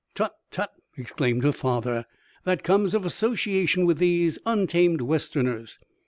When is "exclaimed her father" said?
0.97-2.05